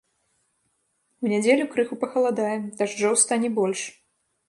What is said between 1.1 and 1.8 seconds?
У нядзелю